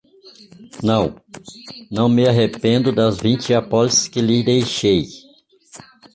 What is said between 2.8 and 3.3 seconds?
das